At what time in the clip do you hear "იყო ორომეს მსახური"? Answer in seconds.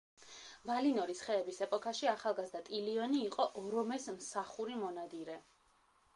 3.27-4.83